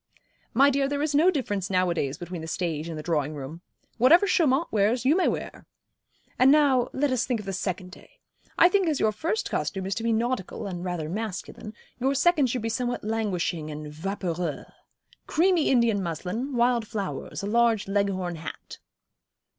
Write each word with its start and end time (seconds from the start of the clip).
'My 0.55 0.71
dear, 0.71 0.87
there 0.87 1.03
is 1.03 1.13
no 1.13 1.29
difference 1.29 1.69
nowadays 1.69 2.17
between 2.17 2.41
the 2.41 2.47
stage 2.47 2.89
and 2.89 2.97
the 2.97 3.03
drawing 3.03 3.35
room. 3.35 3.61
Whatever 3.99 4.25
Chaumont 4.25 4.71
wears 4.71 5.05
you 5.05 5.15
may 5.15 5.27
wear. 5.27 5.67
And 6.39 6.51
now 6.51 6.89
let 6.91 7.11
us 7.11 7.27
think 7.27 7.39
of 7.39 7.45
the 7.45 7.53
second 7.53 7.91
day. 7.91 8.19
I 8.57 8.67
think 8.67 8.87
as 8.87 8.99
your 8.99 9.11
first 9.11 9.51
costume 9.51 9.85
is 9.85 9.93
to 9.93 10.01
be 10.01 10.11
nautical, 10.11 10.65
and 10.65 10.83
rather 10.83 11.07
masculine, 11.07 11.75
your 11.99 12.15
second 12.15 12.47
should 12.47 12.63
be 12.63 12.67
somewhat 12.67 13.03
languishing 13.03 13.69
and 13.69 13.93
vaporeux. 13.93 14.65
Creamy 15.27 15.69
Indian 15.69 16.01
muslin, 16.01 16.55
wild 16.55 16.87
flowers, 16.87 17.43
a 17.43 17.45
large 17.45 17.87
Leghorn 17.87 18.37
hat.' 18.37 18.79